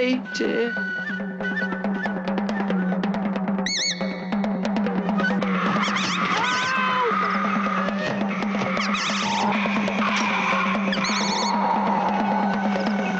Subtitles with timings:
[0.00, 0.72] birthday.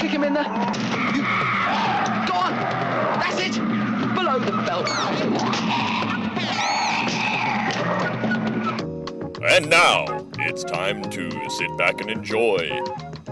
[0.01, 0.45] Kick him in the.
[2.27, 2.55] Go on!
[3.21, 3.55] That's it!
[4.15, 4.89] Below the belt.
[9.43, 10.05] And now,
[10.39, 12.59] it's time to sit back and enjoy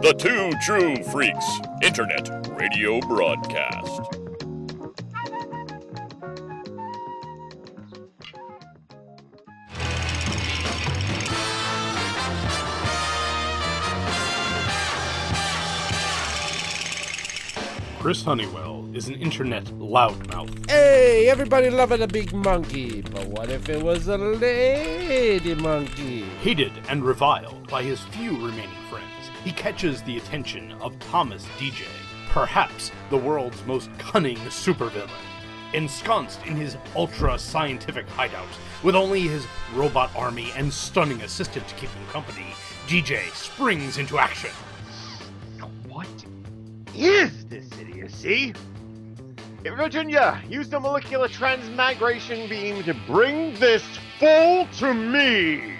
[0.02, 2.37] the Two True Freaks Internet
[2.70, 4.02] Radio Broadcast.
[17.98, 20.68] Chris Honeywell is an internet loudmouth.
[20.68, 26.24] Hey, everybody loving a big monkey, but what if it was a lady monkey?
[26.42, 31.86] Hated and reviled by his few remaining friends, he catches the attention of Thomas Deja,
[32.28, 35.10] perhaps the world's most cunning supervillain.
[35.74, 38.48] Ensconced in his ultra scientific hideout,
[38.82, 42.54] with only his robot army and stunning assistant to keep him company,
[42.86, 44.50] Deja springs into action.
[45.86, 46.08] What
[46.94, 48.54] is this idiocy?
[49.62, 53.84] Virginia, use the molecular transmigration beam to bring this
[54.18, 55.74] fool to me!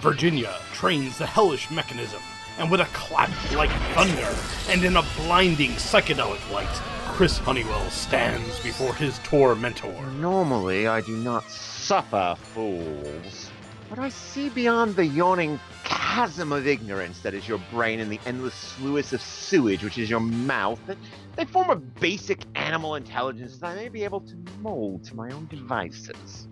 [0.00, 2.22] Virginia trains the hellish mechanism,
[2.58, 4.34] and with a clap like thunder
[4.68, 6.68] and in a blinding psychedelic light,
[7.14, 9.94] Chris Honeywell stands before his tormentor.
[10.12, 13.50] Normally, I do not suffer fools,
[13.88, 18.20] but I see beyond the yawning chasm of ignorance that is your brain and the
[18.26, 20.80] endless sluice of sewage which is your mouth.
[20.86, 20.96] That
[21.36, 25.30] they form a basic animal intelligence that I may be able to mold to my
[25.30, 26.48] own devices.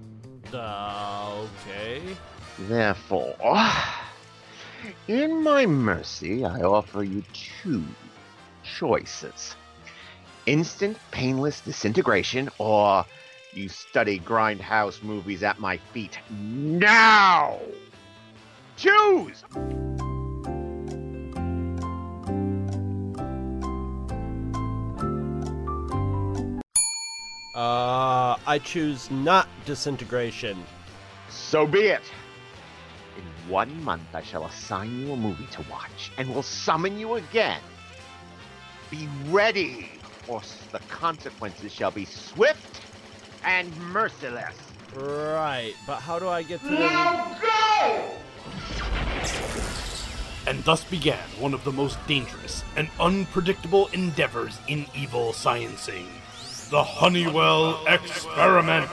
[0.53, 2.03] Uh, okay.
[2.61, 3.37] Therefore,
[5.07, 7.85] in my mercy, I offer you two
[8.63, 9.57] choices
[10.49, 13.05] instant, painless disintegration, or
[13.53, 17.59] you study grindhouse movies at my feet now!
[18.77, 19.45] Choose!
[27.55, 30.63] Uh, I choose not disintegration.
[31.29, 32.03] So be it.
[33.49, 37.15] In one month, I shall assign you a movie to watch and will summon you
[37.15, 37.63] again.
[38.91, 39.89] Be ready,
[40.27, 42.83] or the consequences shall be swift
[43.45, 44.55] and merciless.
[44.95, 46.79] Right, but how do I get to the...
[46.79, 48.11] Now go!
[50.47, 56.07] And thus began one of the most dangerous and unpredictable endeavors in evil sciencing
[56.71, 58.91] the Honeywell Experiment.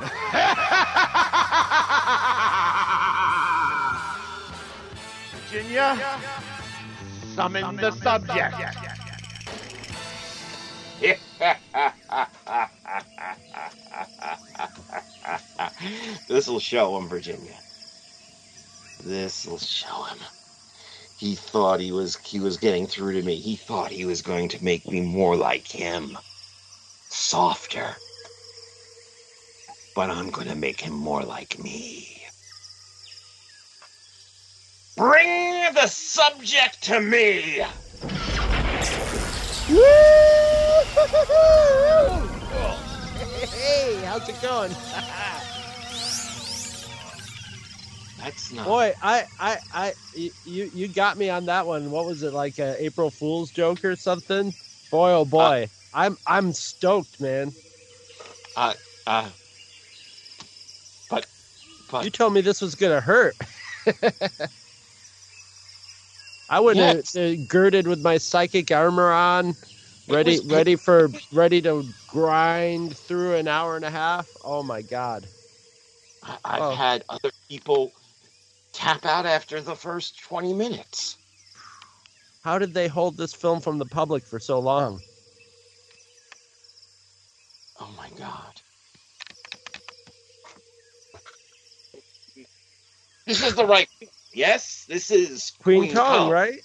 [5.50, 5.98] Virginia,
[7.34, 8.54] summon the subject.
[16.28, 17.56] This'll show him, Virginia.
[19.04, 20.18] This'll show him.
[21.16, 23.36] He thought he was he was getting through to me.
[23.36, 26.18] He thought he was going to make me more like him.
[27.08, 27.96] Softer.
[29.96, 32.17] But I'm gonna make him more like me.
[34.98, 37.62] Bring the subject to me!
[43.22, 44.72] Hey, how's it going?
[48.18, 50.32] That's not Boy, I, I, I, you,
[50.74, 51.92] you got me on that one.
[51.92, 54.52] What was it like, a April Fool's joke or something?
[54.90, 57.52] Boy, oh boy, I'm, I'm stoked, man.
[59.06, 59.30] uh
[61.08, 61.24] but
[61.88, 63.36] but You told me this was gonna hurt.
[66.48, 69.54] I would have uh, girded with my psychic armor on,
[70.08, 74.34] ready, ready for, ready to grind through an hour and a half.
[74.42, 75.26] Oh my god!
[76.22, 76.74] I, I've Oh.
[76.74, 77.92] had other people
[78.72, 81.18] tap out after the first 20 minutes.
[82.42, 85.00] How did they hold this film from the public for so long?
[87.80, 88.62] Oh my god.
[93.26, 93.88] This is the right.
[94.32, 96.60] Yes, this is Queen, Kong, right?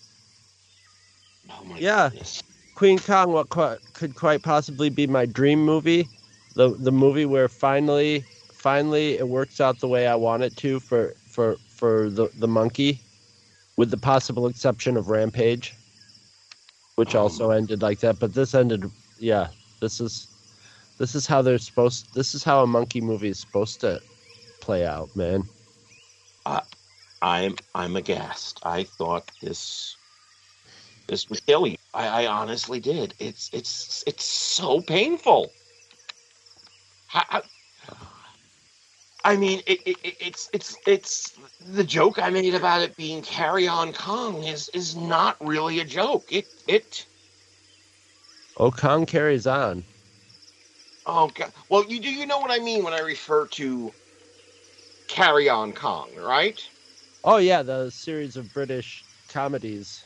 [1.50, 2.10] Oh my Yeah.
[2.10, 2.44] goodness.
[2.76, 6.08] Queen Kong, what qu- could quite possibly be my dream movie,
[6.56, 10.80] the the movie where finally, finally it works out the way I want it to
[10.80, 13.00] for for for the the monkey,
[13.78, 15.74] with the possible exception of Rampage,
[16.96, 17.16] which um.
[17.16, 18.20] also ended like that.
[18.20, 18.90] But this ended,
[19.20, 19.48] yeah.
[19.82, 20.28] This is
[20.98, 22.14] this is how they're supposed.
[22.14, 24.02] This is how a monkey movie is supposed to
[24.62, 25.44] play out, man.
[26.46, 26.62] Uh,
[27.24, 28.60] I'm I'm aghast.
[28.64, 29.98] I thought this
[31.08, 31.78] this would kill you.
[31.94, 33.16] I, I honestly did.
[33.20, 35.54] It's it's it's so painful.
[37.08, 37.44] How-
[39.26, 41.34] I mean, it, it, it- it's it's it's
[41.74, 45.86] the joke I made about it being Carry On Kong is is not really a
[45.86, 46.28] joke.
[46.32, 47.08] It it
[48.58, 49.86] Oh, Kong carries on.
[51.06, 51.54] oh god.
[51.70, 53.94] Well, you do you know what I mean when I refer to
[55.08, 56.62] Carry On Kong, right?
[57.24, 60.04] Oh yeah, the series of British comedies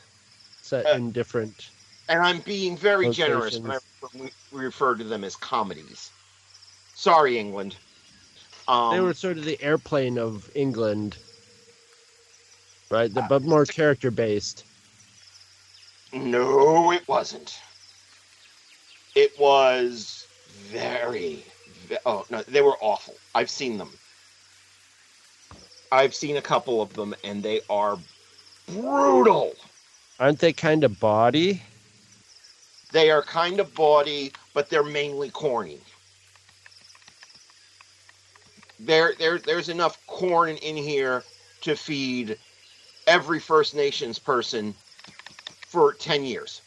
[0.62, 1.70] set Uh, in different.
[2.08, 3.78] and I'm being very generous when I
[4.14, 6.10] re- refer to them as comedies.
[6.94, 7.76] Sorry, England.
[8.68, 11.16] Um, they were sort of the airplane of England,
[12.90, 13.12] right?
[13.12, 14.64] The, but more character based.
[16.12, 17.58] No, it wasn't.
[19.14, 20.26] It was
[20.70, 21.44] very,
[21.88, 23.14] ve- oh no, they were awful.
[23.34, 23.90] I've seen them.
[25.90, 27.98] I've seen a couple of them, and they are
[28.66, 29.54] brutal.
[30.20, 31.62] Aren't they kind of bawdy?
[32.92, 35.80] They are kind of bawdy, but they're mainly corny.
[38.80, 41.24] There, there, there's enough corn in here
[41.62, 42.38] to feed
[43.06, 44.74] every First Nations person
[45.66, 46.62] for ten years.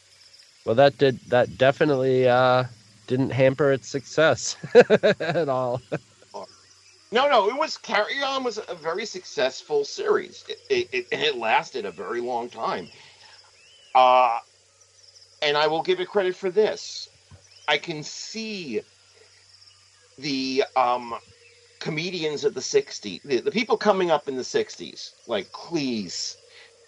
[0.64, 2.64] Well, that did that definitely uh,
[3.06, 4.56] didn't hamper its success
[5.20, 5.80] at all.
[7.12, 10.44] No, no, it was Carry On was a very successful series.
[10.48, 12.88] It it, it, and it lasted a very long time.
[13.94, 14.40] Uh
[15.42, 17.10] and I will give it credit for this.
[17.68, 18.82] I can see
[20.18, 21.14] the um
[21.80, 26.36] comedians of the 60s, the, the people coming up in the 60s, like Cleese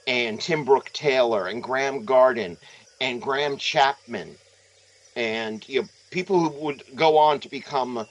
[0.07, 2.59] and Tim Brooke Taylor and Graeme Garden
[3.01, 4.39] and Graham Chapman
[5.17, 8.07] and you know people who would go on to become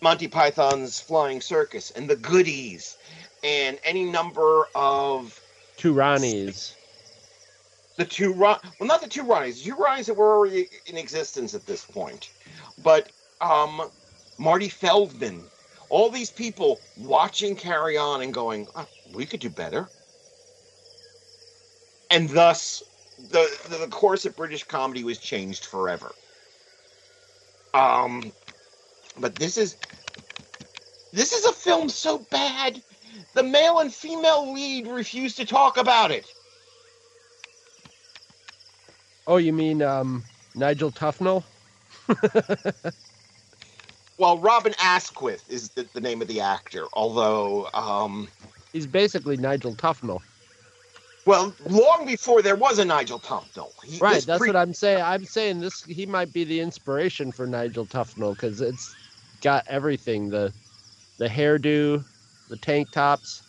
[0.00, 2.96] Monty Python's Flying Circus and the Goodies
[3.42, 5.40] and any number of
[5.76, 6.72] Two Ronnies.
[7.96, 10.96] the two Ron well not the two Ronnies, the two Ronnies that were already in
[10.96, 12.30] existence at this point.
[12.82, 13.10] But
[13.40, 13.90] um
[14.38, 15.44] Marty Feldman,
[15.88, 19.88] all these people watching Carry On and going, "Ah, we could do better.
[22.10, 22.82] And thus
[23.30, 26.12] the the course of British comedy was changed forever.
[27.74, 28.32] Um
[29.20, 29.76] but this is
[31.12, 32.82] this is a film so bad
[33.34, 36.26] the male and female lead refuse to talk about it.
[39.26, 40.24] Oh, you mean um,
[40.54, 41.44] Nigel Tufnel?
[44.18, 48.28] Well, Robin Askwith is the, the name of the actor, although, um,
[48.72, 50.18] He's basically Nigel Tufnel.
[51.24, 53.72] well, long before there was a Nigel Tufnel.
[53.84, 55.02] He, Right, that's pre- what I'm saying.
[55.02, 55.84] I'm saying this.
[55.84, 58.96] He might be the inspiration for Nigel Tufnel because it's
[59.40, 60.52] got everything the
[61.18, 62.04] the hairdo,
[62.48, 63.42] the tank tops,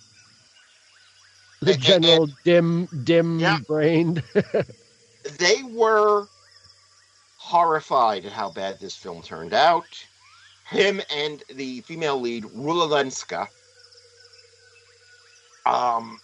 [1.62, 3.58] the general dim dim Yeah.
[3.68, 4.24] brained.
[5.38, 6.28] They were
[7.38, 9.86] horrified at how bad this film turned out.
[10.70, 13.48] Him and the female lead, Rula Lenska.
[15.66, 16.20] Um,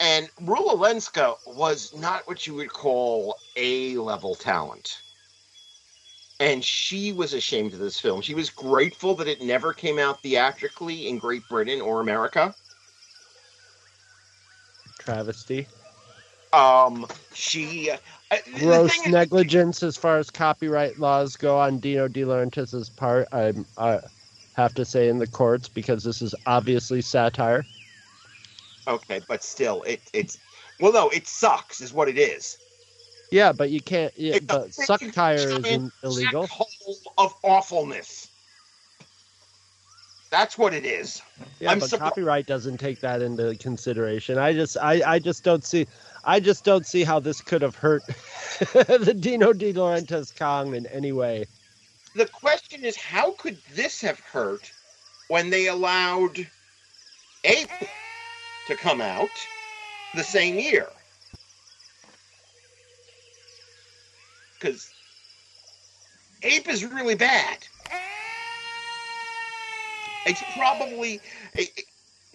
[0.00, 5.00] and Rula Lenska was not what you would call A level talent.
[6.40, 8.20] And she was ashamed of this film.
[8.20, 12.54] She was grateful that it never came out theatrically in Great Britain or America.
[15.00, 15.66] Travesty.
[16.52, 17.90] Um, she.
[18.30, 22.88] Uh, Gross thing is- negligence as far as copyright laws go on Dino De Laurentiis's
[22.88, 23.26] part.
[23.32, 24.00] I I
[24.54, 27.64] have to say in the courts because this is obviously satire.
[28.86, 30.38] Okay, but still, it it's
[30.80, 32.58] well, no, it sucks, is what it is.
[33.30, 34.12] Yeah, but you can't.
[34.16, 36.46] Yeah, It's but big satire is illegal.
[36.46, 38.28] hole of awfulness.
[40.30, 41.22] That's what it is.
[41.60, 44.38] Yeah, I'm but copyright doesn't take that into consideration.
[44.38, 45.86] I just, I, I just don't see,
[46.24, 48.04] I just don't see how this could have hurt
[48.74, 51.46] the Dino De Laurentiis Kong in any way.
[52.14, 54.70] The question is, how could this have hurt
[55.28, 56.46] when they allowed
[57.44, 57.68] Ape
[58.66, 59.30] to come out
[60.14, 60.88] the same year?
[64.58, 64.90] Because
[66.42, 67.58] Ape is really bad.
[70.26, 71.20] It's probably,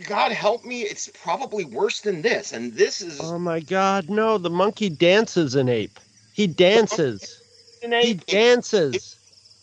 [0.08, 2.51] God help me, it's probably worse than this.
[2.51, 4.38] And this is Oh my God, no!
[4.38, 6.00] The monkey dances an ape.
[6.34, 7.39] He dances.
[7.84, 8.22] an He ape.
[8.22, 9.15] It- dances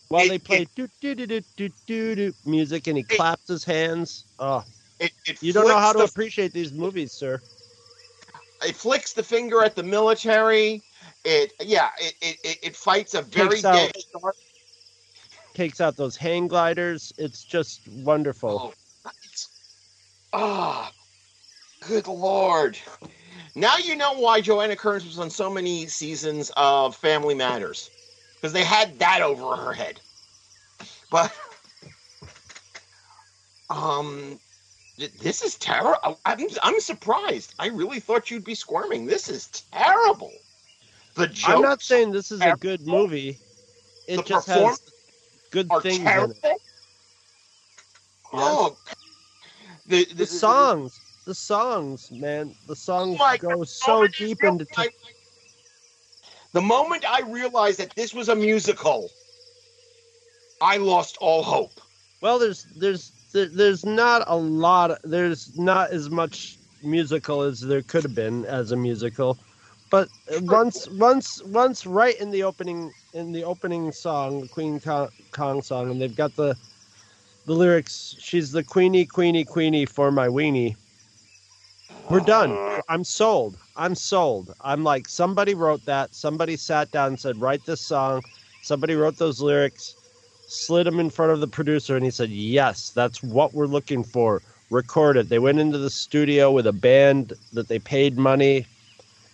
[0.07, 3.03] while it- they play it- do do do do do do do music, and he
[3.03, 4.23] claps his hands.
[4.39, 4.63] Oh,
[4.99, 7.41] it, it you don't know how to the appreciate these movies, sir.
[8.65, 10.81] it flicks the finger at the military.
[11.23, 13.91] It yeah, it it, it, fights a very Takes out-
[15.53, 17.13] Takes out those hang gliders.
[17.17, 18.73] It's just wonderful.
[19.05, 19.11] Oh,
[20.33, 20.91] ah,
[21.87, 22.77] Good lord.
[23.55, 27.89] Now you know why Joanna Kerns was on so many seasons of Family Matters.
[28.35, 29.99] Because they had that over her head.
[31.09, 31.35] But
[33.69, 34.39] um
[35.19, 36.19] this is terrible.
[36.25, 37.55] I'm I'm surprised.
[37.59, 39.05] I really thought you'd be squirming.
[39.05, 40.31] This is terrible.
[41.15, 43.37] The jokes I'm not saying this is a good movie.
[44.07, 44.81] It The just has
[45.51, 46.61] good are things in it.
[48.33, 48.77] Oh,
[49.85, 54.47] the, The songs, the songs, man, the songs Oh go God, so moment deep I
[54.47, 54.65] into.
[54.65, 54.91] realized-
[56.53, 59.09] the moment I realized that this was a musical,
[60.61, 61.79] I lost all hope.
[62.21, 64.99] Well, there's there's there's not a lot.
[65.03, 69.37] There's not as much musical as there could have been as a musical,
[69.91, 70.07] but
[70.43, 75.61] once once once right in the opening in the opening song, the Queen Kong, Kong
[75.61, 76.55] song, and they've got the
[77.45, 78.15] the lyrics.
[78.17, 80.77] She's the queenie, queenie, queenie for my weenie.
[82.09, 82.81] We're done.
[82.87, 83.57] I'm sold.
[83.75, 84.55] I'm sold.
[84.61, 86.15] I'm like somebody wrote that.
[86.15, 88.23] Somebody sat down and said, "Write this song."
[88.63, 89.95] Somebody wrote those lyrics,
[90.47, 94.03] slid them in front of the producer, and he said, "Yes, that's what we're looking
[94.03, 94.41] for.
[94.69, 98.67] Record it." They went into the studio with a band that they paid money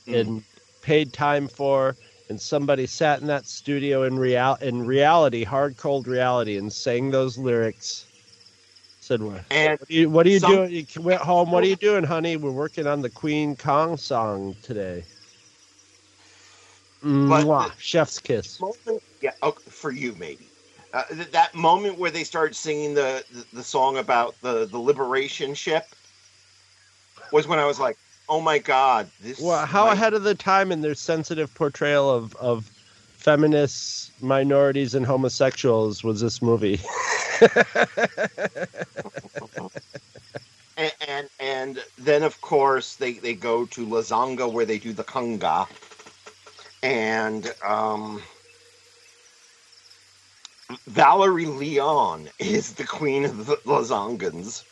[0.08, 0.16] mm-hmm.
[0.16, 0.44] and
[0.88, 1.98] paid time for,
[2.30, 7.12] and somebody sat in that studio in real in reality, hard cold reality, and sang
[7.12, 8.06] those lyrics.
[9.02, 9.44] Said, "What?
[9.52, 10.72] And What are you, what are you Some- doing?
[10.72, 11.52] You went home.
[11.52, 12.38] What are you doing, honey?
[12.38, 15.04] We're working on the Queen Kong song today.
[17.04, 18.60] Mwah, chef's kiss.
[18.62, 20.48] moment, yeah, oh, for you maybe.
[20.94, 24.80] Uh, th- that moment where they started singing the, the, the song about the, the
[24.80, 25.86] liberation ship
[27.34, 27.98] was when I was like,
[28.30, 29.40] oh my god, this.
[29.40, 32.70] Well, how might- ahead of the time in their sensitive portrayal of of
[33.14, 36.80] feminists, minorities, and homosexuals was this movie?
[40.78, 45.04] and, and and then of course they they go to Lazanga where they do the
[45.04, 45.68] conga,
[46.84, 48.22] and um,
[50.88, 54.64] Valerie Leon is the queen of the Lazangans.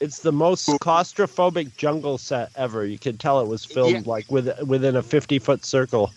[0.00, 2.86] It's the most claustrophobic jungle set ever.
[2.86, 4.12] You could tell it was filmed Yeah.
[4.12, 6.10] like with, within a fifty foot circle.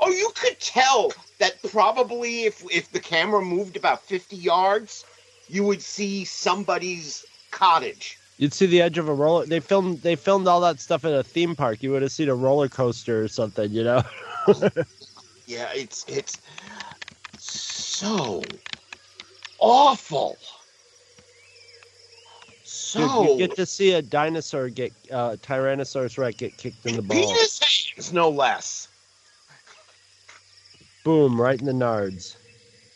[0.00, 5.04] Oh, you could tell that probably if if the camera moved about fifty yards,
[5.48, 8.18] you would see somebody's cottage.
[8.38, 9.46] You'd see the edge of a roller.
[9.46, 10.02] They filmed.
[10.02, 11.82] They filmed all that stuff at a theme park.
[11.82, 13.70] You would have seen a roller coaster or something.
[13.72, 14.02] You know.
[15.46, 16.40] Yeah, it's it's
[17.38, 18.44] so
[19.58, 20.38] awful.
[22.92, 26.96] Dude, So you get to see a dinosaur get uh, Tyrannosaurus Rex get kicked in
[26.96, 27.26] the balls.
[27.26, 28.88] penis hands, no less.
[31.04, 31.40] Boom!
[31.40, 32.36] Right in the nards.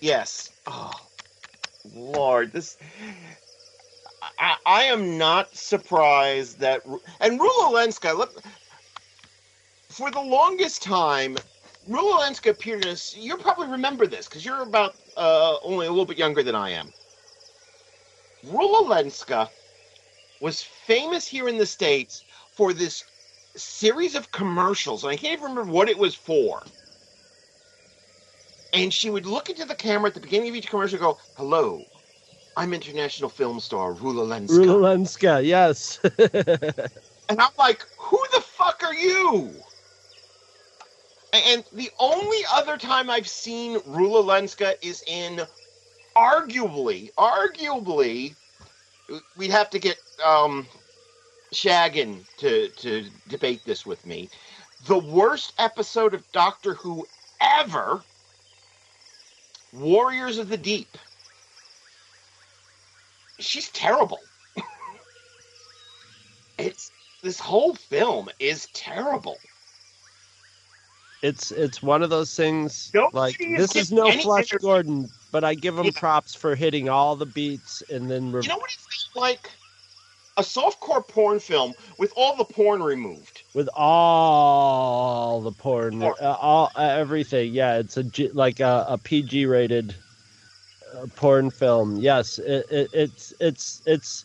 [0.01, 0.51] Yes.
[0.67, 0.93] Oh,
[1.95, 2.77] Lord, this.
[4.39, 6.83] I, I am not surprised that
[7.21, 8.17] and Rula Lenska.
[8.17, 8.43] Look,
[9.89, 11.37] for the longest time,
[11.89, 12.95] Rula Lenska appeared in.
[12.95, 16.55] A, you probably remember this because you're about uh, only a little bit younger than
[16.55, 16.93] I am.
[18.47, 19.49] Rula Lenska
[20.41, 23.05] was famous here in the states for this
[23.57, 26.63] series of commercials, and I can't even remember what it was for
[28.75, 31.19] and she would look into the camera at the beginning of each commercial and go,
[31.37, 31.83] Hello,
[32.57, 34.67] I'm international film star Rula Lenska.
[34.67, 36.01] Rulenska, yes.
[37.31, 39.51] And I'm like, Who the fuck are you?
[41.33, 45.41] And the only other time I've seen Rula Lenska is in
[46.15, 48.35] arguably, arguably,
[49.37, 50.67] we'd have to get um,
[51.53, 54.29] Shaggin to, to debate this with me.
[54.87, 57.07] The worst episode of Doctor Who
[57.41, 58.03] ever
[59.73, 60.97] Warriors of the Deep.
[63.39, 64.21] She's terrible.
[66.59, 66.91] it's
[67.23, 69.41] this whole film is terrible.
[71.23, 72.91] it's it's one of those things.
[72.95, 74.51] Nope, like is this is no any Flash.
[74.61, 75.93] Gordon, but I give him Yeah.
[75.93, 78.31] props for hitting all the beats and then.
[78.31, 79.51] Re- You know what it feels like?
[80.37, 83.43] A softcore porn film with all the porn removed.
[83.55, 87.53] with all the porn, uh, all uh, everything.
[87.53, 89.95] Yeah, it's a G, like a, a PG rated
[90.93, 91.97] uh, porn film.
[91.99, 94.25] Yes, it, it, it's it's it's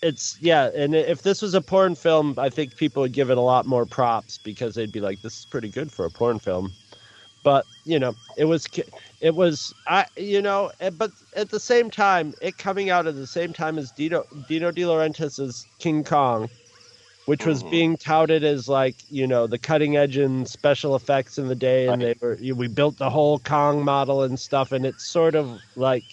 [0.00, 0.70] it's yeah.
[0.74, 3.66] And if this was a porn film, I think people would give it a lot
[3.66, 6.72] more props because they'd be like, "This is pretty good for a porn film."
[7.42, 8.66] But you know, it was
[9.20, 13.16] it was I you know, eh, but at the same time, it coming out at
[13.16, 16.48] the same time as Dino Dino De Laurentiis's King Kong
[17.26, 17.70] which was Mhm.
[17.70, 21.86] being touted as like you know the cutting edge in special effects in the day,
[21.86, 25.60] and they were we built the whole Kong model and stuff, and it's sort of
[25.76, 26.04] like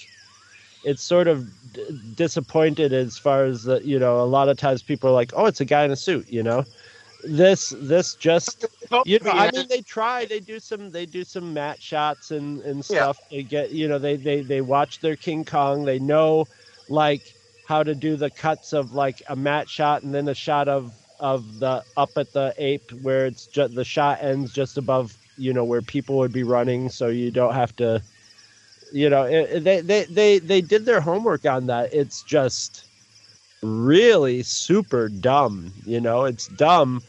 [0.83, 4.81] it's sort of d- disappointed as far as the you know a lot of times
[4.83, 6.63] people are like oh it's a guy in a suit you know
[7.23, 8.67] this this just
[9.03, 12.61] you know i mean they try they do some they do some matte shots and
[12.61, 13.07] and Yeah.
[13.07, 13.19] stuff.
[13.31, 15.85] They get you know they they they watch their king kong.
[15.85, 16.47] They know
[16.87, 20.67] like how to do the cuts of like a matte shot and then a shot
[20.67, 25.17] of of the up at the ape where it's just the shot ends just above
[25.37, 26.89] you know where people would be running.
[26.89, 28.03] So you don't have to
[28.91, 31.93] you know it- they, they they they did their homework on that.
[31.93, 32.88] It's just
[33.61, 37.01] really super dumb you know it's dumb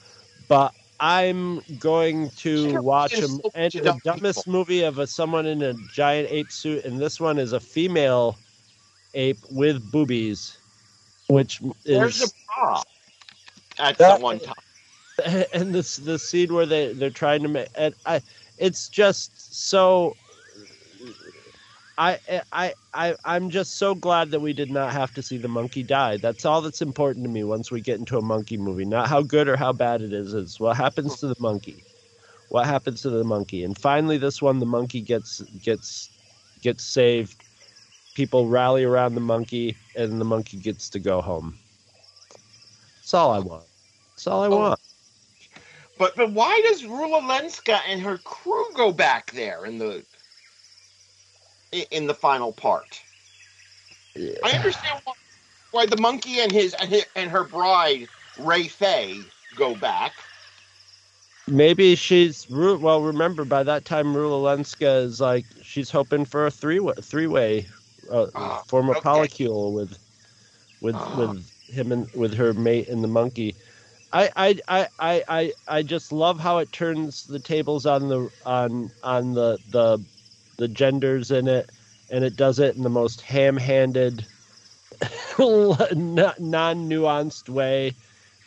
[0.49, 4.01] but i'm going to watch a, so and the people.
[4.05, 7.61] dumbest movie of a someone in a giant ape suit and this one is a
[7.61, 8.37] female
[9.15, 10.59] ape with boobies
[11.29, 12.83] which There's is a bra
[13.79, 14.55] at That- the one time.
[15.53, 18.21] and this the scene where they they're trying to make and I
[18.59, 20.17] it's just so
[21.99, 22.19] I
[22.53, 25.83] I I I'm just so glad that we did not have to see the monkey
[25.83, 26.17] die.
[26.17, 28.85] That's all that's important to me once we get into a monkey movie.
[28.85, 31.87] Not how good or how bad it is, is what happens to the monkey.
[32.49, 33.63] What happens to the monkey?
[33.65, 36.11] And finally this one the monkey gets gets
[36.61, 37.45] gets saved.
[38.15, 41.61] People rally around the monkey and the monkey gets to go home.
[43.01, 43.67] That's all I want.
[44.17, 44.49] That's all I Oh.
[44.49, 44.81] want.
[45.99, 50.05] But but why does Rula Lenska and her crew go back there in the
[51.73, 53.01] in the final part?
[54.17, 55.13] I understand why,
[55.71, 56.75] why the monkey and his
[57.15, 58.09] and, her bride
[58.39, 59.25] Ray Fay
[59.57, 60.13] go back.
[61.49, 63.03] Maybe she's well.
[63.03, 67.27] Remember, by that time, Rula Lenska is like she's hoping for a three way, three
[67.27, 67.67] way,
[68.11, 69.01] uh, Ah, form a okay.
[69.09, 69.99] polycule with,
[70.81, 71.17] with Ah.
[71.17, 73.57] with him and with her mate and the monkey.
[74.13, 78.29] I, I, I, I, I, I just love how it turns the tables on the
[78.45, 79.99] on on the the
[80.61, 81.73] the genders in it,
[82.11, 84.25] and it does it in the most ham-handed,
[85.39, 85.89] non
[86.39, 87.95] nuanced way,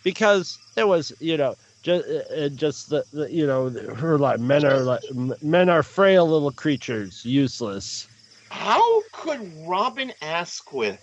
[0.03, 4.63] because there was you know just uh, just the, the you know her like men
[4.63, 5.01] are like
[5.41, 8.07] men are frail little creatures, useless.
[8.49, 11.01] How could Robin Askwith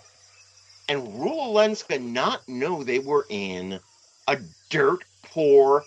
[0.87, 3.81] and Rula Lenska not know they were in
[4.29, 4.37] a
[4.69, 5.83] dirt poor,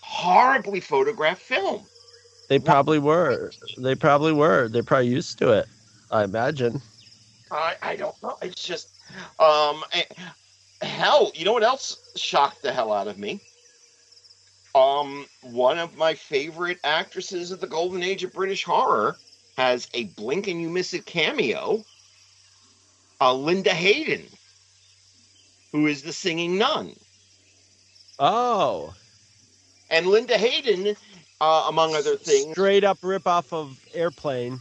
[0.00, 1.84] horribly photographed film?
[2.48, 3.52] They probably were.
[3.76, 4.68] They probably were.
[4.68, 5.66] They're probably used to it.
[6.10, 6.80] I imagine.
[7.50, 8.36] I, I don't know.
[8.42, 8.88] It's just,
[9.38, 10.04] um, eh,
[10.82, 13.40] hell, you know what else shocked the hell out of me?
[14.74, 19.16] Um, one of my favorite actresses of the golden age of British horror
[19.56, 21.84] has a blink and you miss it cameo.
[23.20, 24.24] Uh, Linda Hayden,
[25.72, 26.94] who is the singing nun,
[28.20, 28.94] Oh,
[29.90, 30.96] and Linda Hayden,
[31.40, 34.60] uh, among other things, straight up rip off of Airplane.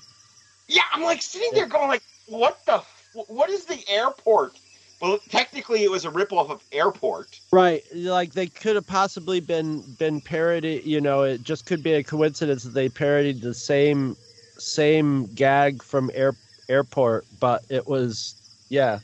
[0.67, 2.81] Yeah, I'm like sitting there going like, what the,
[3.27, 4.59] what is the airport?
[5.01, 7.39] Well, technically, it was a ripoff of Airport.
[7.51, 10.81] Right, like they could have possibly been been parody.
[10.83, 14.17] You know, it just could be a coincidence that they parodied the same
[14.57, 16.33] same gag from Air
[16.67, 18.33] Airport, but it was
[18.69, 18.99] yeah,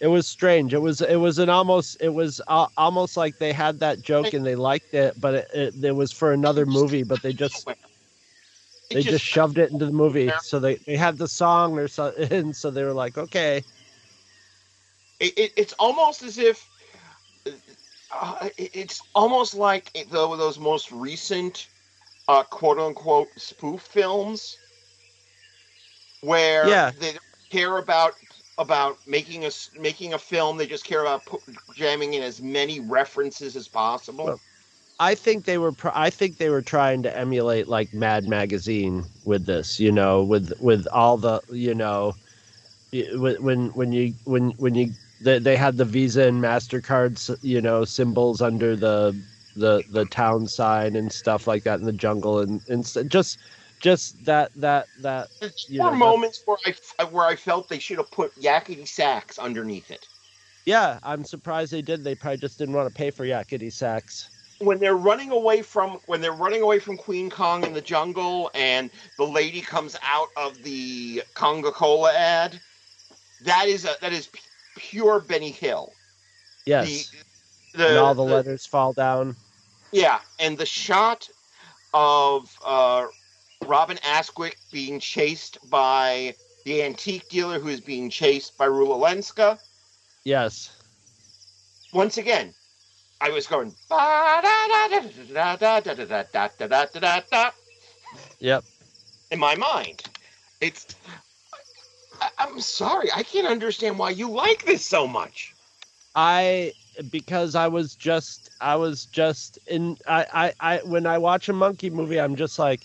[0.00, 0.74] it was strange.
[0.74, 4.32] It was it was an almost it was uh, almost like they had that joke
[4.34, 7.68] and they liked it, but it, it, it was for another movie, but they just
[8.92, 10.32] they just, shoved it into the movie.
[10.38, 13.64] So they they had the song or so, and so they were like, okay,
[15.20, 16.68] It, it, it's almost as if
[18.10, 21.68] uh, it- it's almost like though those most recent
[22.28, 24.58] uh, quote unquote spoof films
[26.20, 26.92] where Yeah.
[26.98, 27.18] they
[27.50, 28.14] care about
[28.60, 31.22] about making a making a film they just care about
[31.74, 34.40] jamming in as many references as possible Well,
[35.00, 35.72] I think they were.
[35.94, 39.80] I think they were trying to emulate like Mad Magazine with this.
[39.80, 42.14] You know, with with all the you know,
[42.92, 44.92] when when when you when when you
[45.22, 49.18] they, they had the Visa and Mastercard you know symbols under the
[49.56, 53.38] the the town sign and stuff like that in the jungle and and just
[53.80, 56.58] just that that that There you were know, moments where
[56.98, 60.06] I where I felt they should have put Yakety Sax underneath it.
[60.66, 60.98] yeah.
[61.02, 62.04] I'm surprised they did.
[62.04, 64.30] They probably just didn't want to pay for Yakety Sax.
[64.58, 68.50] When they're running away from when they're running away from Queen Kong in the jungle,
[68.54, 72.60] and the lady comes out of the Conga Cola ad,
[73.40, 74.40] that is a that is p-
[74.76, 75.94] pure Benny Hill.
[76.66, 77.10] Yes,
[77.72, 79.34] The, the, and all the the- letters fall down.
[79.92, 81.26] Yeah, and the shot
[81.94, 83.06] of uh,
[83.66, 89.58] Robin Askwith being chased by the antique dealer who is being chased by Ruolenska.
[90.24, 90.76] Yes.
[91.92, 92.54] Once again,
[93.20, 93.74] I was going.
[98.38, 98.64] Yep.
[99.30, 100.02] In my mind,
[100.60, 100.94] it's.
[102.20, 105.54] I, I'm sorry, I can't understand why you like this so much.
[106.14, 106.72] I
[107.10, 111.52] because I was just I was just in I I, I when I watch a
[111.52, 112.80] monkey movie, I'm just like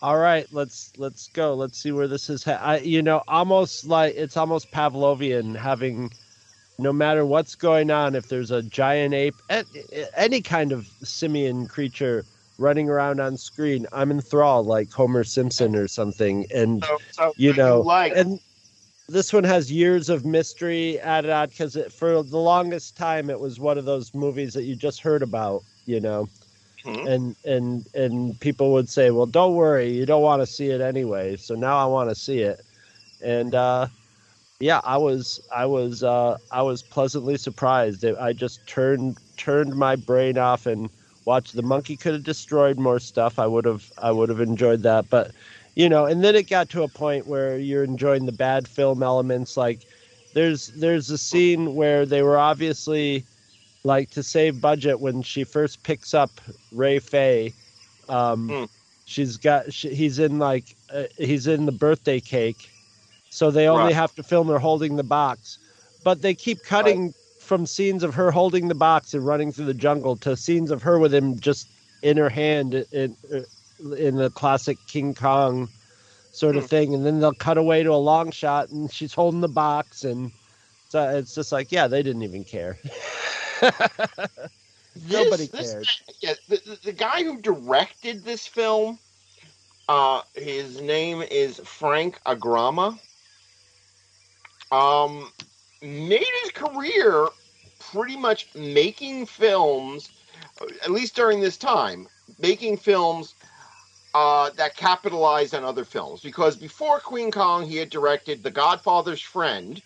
[0.00, 1.54] all right let's let's go.
[1.54, 6.12] Let's see where this is ha- I you know almost like it's almost Pavlovian having
[6.78, 9.42] no matter what's going on if there's a giant ape
[10.16, 12.24] any kind of simian creature
[12.58, 16.46] running around on screen I'm enthralled like Homer Simpson or something.
[16.54, 18.38] And So, so you know like and
[19.08, 23.58] this one has years of mystery added on because for the longest time it was
[23.58, 26.28] one of those movies that you just heard about you know
[26.88, 27.06] Mhm.
[27.06, 30.80] and and and people would say well don't worry you don't want to see it
[30.80, 32.64] anyway so now i want to see it.
[33.22, 33.88] And uh
[34.60, 38.04] yeah i was i was uh i was pleasantly surprised.
[38.04, 40.90] I just turned turned my brain off and
[41.24, 43.38] watched the monkey could have destroyed more stuff.
[43.38, 45.10] I would have i would have enjoyed that.
[45.10, 45.32] But
[45.76, 49.02] you know and then it got to a point where you're enjoying the bad film
[49.02, 49.86] elements like
[50.34, 53.24] there's there's a scene where they were obviously
[53.92, 56.32] like to save budget when she first picks up
[56.72, 57.52] ray Fay,
[58.08, 58.64] um Hmm.
[59.04, 62.62] she's got she, he's in like uh, he's in the birthday cake
[63.30, 64.00] so they only Right.
[64.02, 65.58] have to film her holding the box
[66.04, 69.80] but they keep cutting from scenes of her holding the box and running through the
[69.86, 71.68] jungle to scenes of her with him just
[72.02, 73.16] in her hand in
[73.96, 75.68] in the classic King Kong
[76.32, 76.66] sort of Hmm.
[76.66, 80.04] thing, and then they'll cut away to a long shot and she's holding the box,
[80.04, 80.30] and
[80.88, 82.76] so it's just like, yeah, they didn't even care.
[85.10, 85.86] Nobody this, cared.
[86.20, 88.98] yeah, the, the, the guy who directed this film,
[89.88, 92.98] uh, his name is Frank Agrama.
[94.70, 95.32] Um,
[95.80, 97.28] made his career
[97.78, 100.10] pretty much making films,
[100.82, 102.06] at least during this time,
[102.38, 103.34] making films
[104.14, 106.20] uh, that capitalized on other films.
[106.20, 109.80] Because before Queen Kong, he had directed The Godfather's Friend,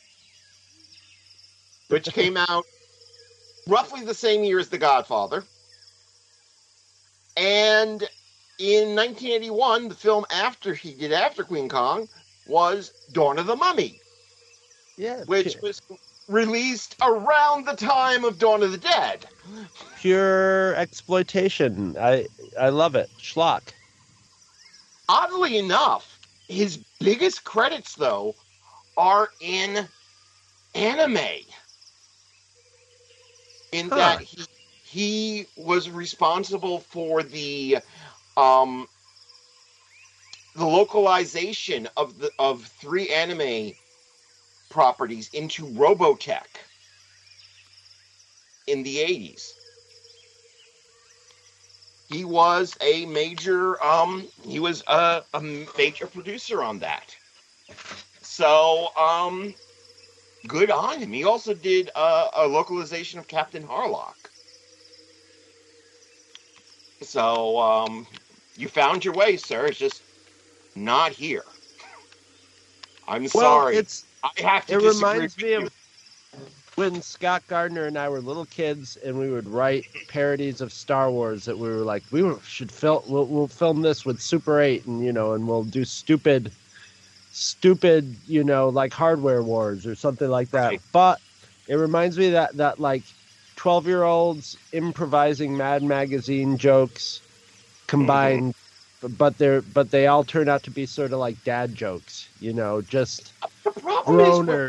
[1.89, 2.65] which came out
[3.69, 5.45] roughly the same year as The Godfather.
[7.37, 8.03] And
[8.59, 12.09] in 1981, the film after he did after Queen Kong
[12.47, 14.01] was Dawn of the Mummy,
[14.97, 15.81] Yeah, which was
[16.29, 19.27] released around the time of Dawn of the Dead.
[19.99, 21.97] pure exploitation.
[21.99, 22.27] I
[22.59, 23.09] I love it.
[23.19, 23.63] Schlock.
[25.09, 28.35] Oddly enough, his biggest credits, though,
[28.97, 29.89] are in
[30.75, 31.19] anime.
[33.73, 33.93] In Huh.
[33.93, 34.47] that he,
[34.85, 37.79] he was responsible for the
[38.37, 38.89] um,
[40.57, 43.73] the localization of the of three anime
[44.71, 46.47] properties into Robotech
[48.67, 49.55] in the 80s.
[52.09, 55.41] He was a major um he was a, a
[55.79, 57.17] major producer on that.
[58.23, 59.55] So um
[60.47, 61.13] good on him.
[61.13, 64.31] He also did uh, a localization of Captain Harlock.
[67.03, 68.07] So um
[68.57, 69.67] you found your way, sir.
[69.67, 70.03] It's just
[70.75, 71.45] not here.
[73.07, 73.71] I'm Well, sorry.
[73.71, 75.71] it's I have to it reminds me of
[76.77, 81.11] when Scott Gardner and I were little kids and we would write parodies of Star
[81.11, 84.87] Wars that we were like we should film we'll, we'll film this with Super 8
[84.87, 86.53] and you know and we'll do stupid
[87.33, 90.81] stupid you know like hardware wars or something like that Right.
[90.93, 91.21] but
[91.67, 93.03] it reminds me that that like
[93.57, 97.21] 12 year olds improvising Mad Magazine jokes
[97.87, 98.55] combined
[99.03, 99.15] mm-hmm.
[99.15, 102.53] but they're but they all turn out to be sort of like dad jokes you
[102.53, 103.33] know just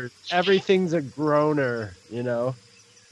[0.06, 0.32] is.
[0.32, 2.54] Everything's a groaner, you know.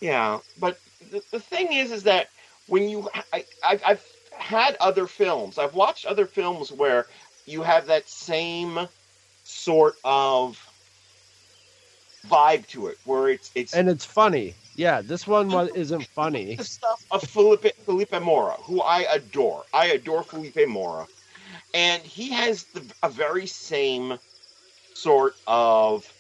[0.01, 0.79] Yeah, but
[1.11, 2.31] the, the thing is, is that
[2.67, 4.05] when you, I, I, I've
[4.37, 7.07] had other films, I've watched other films where
[7.47, 8.89] you have that same
[9.53, 10.59] sort of
[12.29, 14.55] vibe to it, where it's it's And it's funny.
[14.77, 16.55] Yeah, this one was, isn't funny.
[16.57, 19.65] the stuff of Philippe Philippe Mora, who I adore.
[19.73, 21.07] I adore Philippe Mora,
[21.75, 24.19] and he has the, a very same
[24.95, 26.11] sort of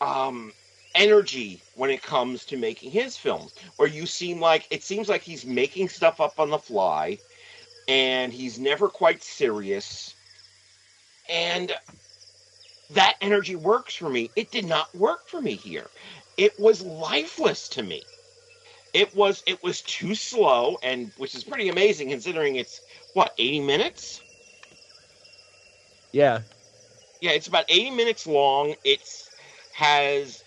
[0.00, 0.52] um,
[0.94, 5.22] energy when it comes to making his films, where you seem like it seems like
[5.22, 7.18] he's making stuff up on the fly,
[7.86, 10.14] and he's never quite serious,
[11.28, 11.72] and
[12.90, 14.32] that energy works for me.
[14.36, 15.90] It did not work for me here.
[16.36, 18.02] It was lifeless to me
[18.92, 22.80] it was it was too slow and which is pretty amazing considering it's
[23.12, 24.22] what 80 minutes
[26.12, 26.40] Yeah,
[27.20, 29.30] yeah it's about 80 minutes long it's
[29.72, 30.44] has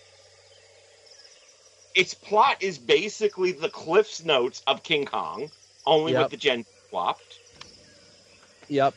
[1.94, 5.50] its plot is basically the cliffs notes of king kong
[5.86, 6.26] only Yep.
[6.26, 7.40] with the gen swapped
[8.68, 8.94] yep.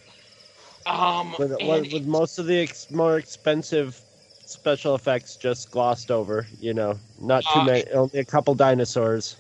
[0.86, 4.02] Um With, with, with most of the ex- more expensive
[4.46, 6.48] special effects just glossed over.
[6.60, 7.86] You know, not too Uh, many.
[7.92, 9.38] Only a couple dinosaurs,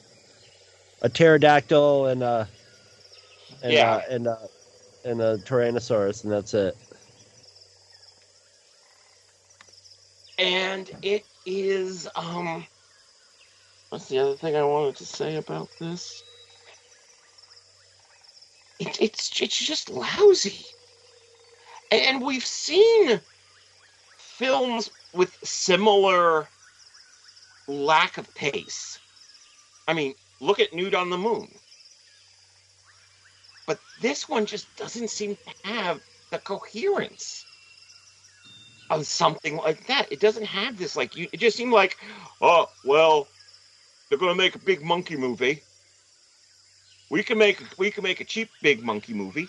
[1.02, 2.48] a pterodactyl, and a
[3.62, 3.80] and Yeah.
[3.80, 4.38] a, and a
[5.06, 6.76] and a tyrannosaurus, and that's it.
[10.38, 12.66] and it is um
[13.90, 16.26] what's the other thing i wanted to say about this
[18.80, 20.75] it, it's it's just lousy
[22.02, 23.20] and we've seen
[24.18, 26.48] films with similar
[27.68, 29.00] lack of pace
[29.88, 31.48] i mean look at nude on the moon
[33.66, 36.00] but this one just doesn't seem to have
[36.32, 37.46] the coherence
[38.90, 40.12] of something like that.
[40.12, 41.28] It doesn't have this like you.
[41.32, 41.98] It just seemed like,
[42.42, 43.28] oh well,
[44.10, 45.64] they're gonna make a big monkey movie.
[47.10, 49.48] We can make we can make a cheap big monkey movie.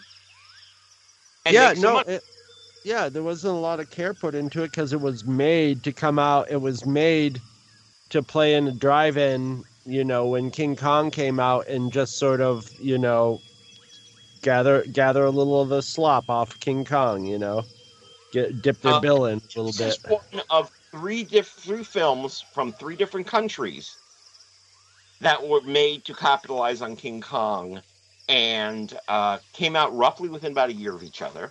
[1.44, 2.22] and yeah, no, it,
[2.86, 5.92] yeah, there wasn't a lot of care put into it because it was made to
[5.92, 6.48] come out.
[6.48, 7.40] It was made
[8.10, 9.64] to play in a drive-in.
[9.84, 13.40] You know, when King Kong came out, and just sort of, you know,
[14.42, 17.26] gather gather a little of the slop off King Kong.
[17.26, 17.64] You know,
[18.30, 20.12] get dip their Uh, bill in a little This bit.
[20.12, 23.96] one of three diff- three films from three different countries
[25.20, 27.82] that were made to capitalize on King Kong,
[28.28, 31.50] and uh, came out roughly within about a year of each other.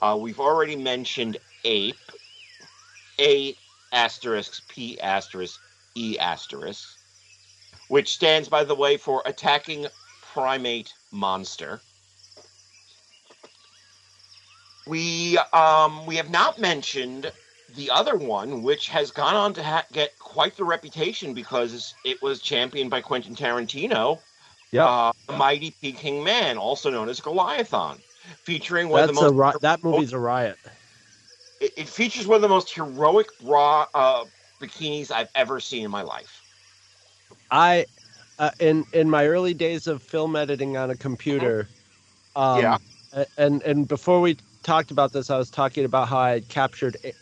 [0.00, 1.94] Uh, we've already mentioned Ape,
[3.20, 3.54] A
[3.92, 5.60] asterisk P asterisk
[5.94, 6.96] E asterisk,
[7.88, 9.86] which stands, by the way, for attacking
[10.32, 11.80] primate monster.
[14.86, 17.30] We um we have not mentioned
[17.76, 22.20] the other one, which has gone on to ha- get quite the reputation because it
[22.22, 24.20] was championed by Quentin Tarantino.
[24.72, 24.86] Yeah.
[24.86, 27.98] uh, Mighty Peking Man, also known as Goliathon,
[28.44, 30.58] featuring one of That's the a most ri- that movie's a riot.
[31.60, 34.24] it, it features one of the most heroic bra uh,
[34.60, 36.42] bikinis I've ever seen in my life.
[37.50, 37.86] I
[38.38, 41.68] uh, in in my early days of film editing on a computer.
[42.36, 42.78] Um, Yeah.
[43.36, 46.96] And and before we talked about this, I was talking about how I captured.
[47.04, 47.14] A-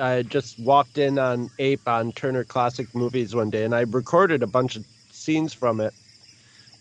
[0.00, 4.42] I just walked in on Ape on Turner Classic Movies one day, and I recorded
[4.42, 5.92] a bunch of scenes from it.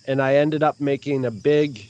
[0.06, 1.90] And I ended up making a big,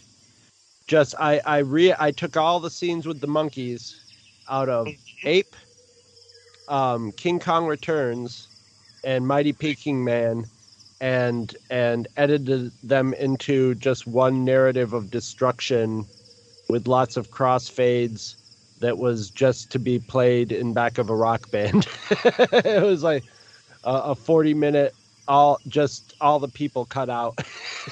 [0.89, 4.01] just I I re I took all the scenes with the monkeys
[4.49, 4.87] out of
[5.23, 5.55] Ape,
[6.67, 8.47] um, King Kong Returns,
[9.03, 10.45] and Mighty Peking Man,
[10.99, 16.05] and and edited them into just one narrative of destruction
[16.69, 18.35] with lots of crossfades
[18.79, 21.87] that was just to be played in back of a rock band.
[22.51, 23.23] it was like
[23.83, 24.95] a, a 40 minute
[25.27, 27.39] all just all the people cut out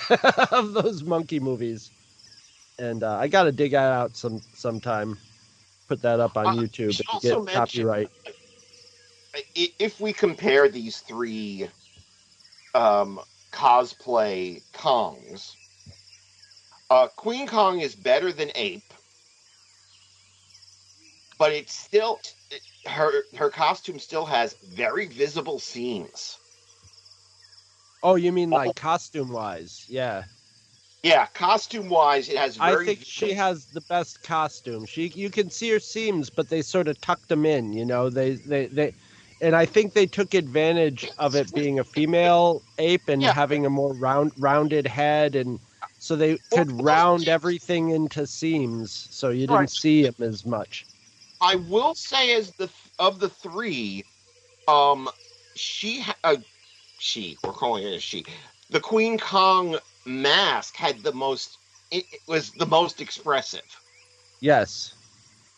[0.51, 1.91] of those monkey movies.
[2.79, 5.17] And uh, I got to dig that out some sometime.
[5.87, 8.09] Put that up on Uh, YouTube and get copyright.
[9.55, 11.69] If we compare these three
[12.75, 13.19] um,
[13.51, 15.53] cosplay Kongs,
[16.89, 18.93] uh, Queen Kong is better than Ape,
[21.37, 22.19] but it's still
[22.51, 26.37] it, her her costume still has very visible seams.
[28.03, 29.85] Oh, you mean like costume wise?
[29.87, 30.23] Yeah.
[31.03, 34.86] Yeah, costume wise, it has I think she has the best costume.
[34.86, 37.73] She you can see her seams, but they sort of tucked them in.
[37.73, 38.93] You know, they they they,
[39.41, 43.33] and I think they took advantage of it being a female ape and Yeah.
[43.33, 45.60] having a more round rounded head, and
[45.99, 49.69] so they could round everything into seams, so you didn't Right.
[49.69, 50.86] see them as much.
[51.39, 54.03] I will say, as the of the three,
[54.67, 55.07] um,
[55.55, 56.38] she, uh,
[56.99, 58.25] she, we're calling it a she.
[58.69, 59.77] The Queen Kong
[60.08, 61.58] mask had the most.
[61.91, 63.82] It, it was the most expressive,
[64.41, 64.96] Yes.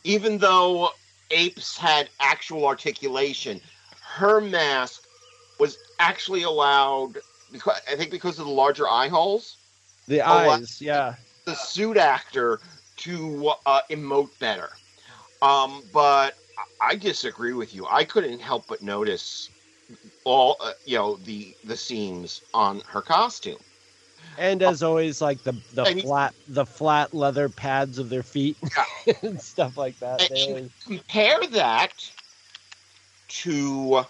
[0.04, 0.90] even though
[1.32, 3.62] apes had actual articulation.
[4.02, 5.04] Her mask
[5.60, 7.18] was actually allowed
[7.52, 9.58] because I think because of the larger eye holes,
[10.08, 11.16] The eyes, yeah.
[11.46, 12.60] the suit actor
[12.98, 14.70] to uh, emote better.
[15.42, 16.36] Um, but
[16.82, 17.88] I disagree with you.
[17.90, 19.50] I couldn't help but notice
[20.26, 23.60] all uh, you know the the seams on her costume.
[24.40, 28.58] And as always, like the the And flat the flat leather pads of their feet
[29.22, 30.32] and stuff like that.
[30.32, 32.10] Always- compare that
[33.28, 34.06] to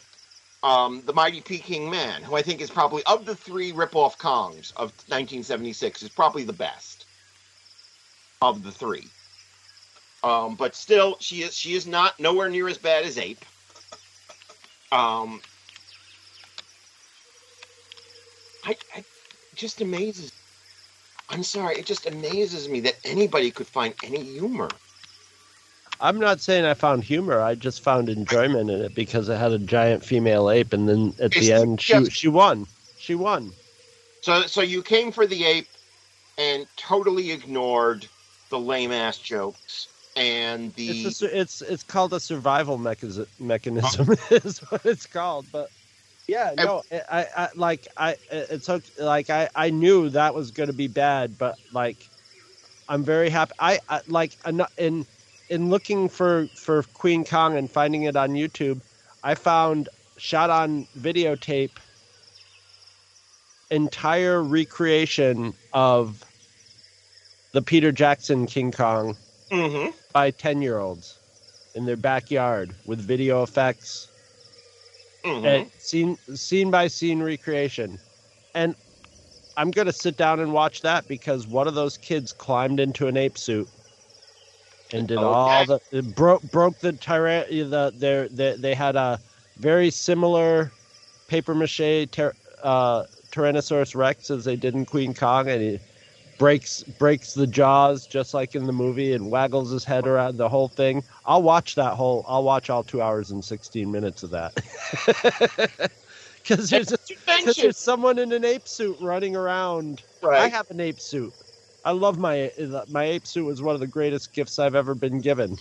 [0.62, 4.72] um, the Mighty Peking Man, who I think is probably of the three rip-off Kongs
[4.76, 7.06] of 1976 is probably the best
[8.42, 9.08] of the three.
[10.24, 13.44] Um, but still, she is she is not nowhere near as bad as Ape.
[14.92, 15.42] Um,
[18.64, 19.04] I, I
[19.60, 20.34] just amazes.
[21.30, 24.70] I'm sorry, it just amazes me that anybody could find any humor
[26.02, 27.42] I'm not saying I found humor.
[27.42, 31.14] I just found enjoyment in it because it had a giant female ape, and then
[31.20, 32.68] at the It's end, she she won.
[32.98, 33.52] She won.
[34.22, 35.68] So, so you came for the ape
[36.38, 38.08] and totally ignored
[38.50, 41.06] the lame ass jokes and the.
[41.08, 43.28] It's a, it's it's called a survival mechanism.
[43.40, 45.48] Mechanism is what it's called.
[45.52, 45.70] But
[46.30, 50.52] yeah, no, I, I, I like I it took like I I knew that was
[50.52, 52.10] going to be bad, but like
[52.88, 53.54] I'm very happy.
[53.60, 54.38] I, I like
[54.78, 55.06] in
[55.50, 58.82] in looking for for Queen Kong and finding it on YouTube,
[59.24, 61.78] I found shot on videotape
[63.72, 66.24] entire recreation of
[67.54, 69.18] the Peter Jackson King Kong
[69.52, 69.94] Mhm.
[70.14, 71.20] by 10 year olds
[71.74, 74.09] in their backyard with video effects
[75.30, 75.46] Mhm.
[75.46, 78.00] and scene scene by scene recreation
[78.56, 78.76] and
[79.58, 83.08] i'm going to sit down and watch that because one of those kids climbed into
[83.08, 83.68] an ape suit
[84.92, 89.20] and did all the it broke broke the tyra the their they, they had a
[89.58, 90.72] very similar
[91.28, 95.80] paper mache ter, uh, tyrannosaurus rex as they did in queen kong and he
[96.40, 100.50] breaks breaks the jaws just like in the movie and waggles his head around the
[100.50, 101.04] whole thing.
[101.26, 105.92] I'll watch that whole i'll watch all two hours and 16 minutes of that.
[106.42, 110.02] Because there's, a- You 'cause mentioned- there's someone in an ape suit running around.
[110.24, 110.40] Right.
[110.42, 111.32] i have an ape suit.
[111.86, 112.52] I love my
[112.90, 115.58] my ape suit was one of the greatest gifts i've ever been given.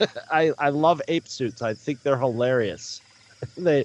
[0.30, 1.60] I i love ape suits.
[1.60, 3.02] I think they're hilarious.
[3.58, 3.84] They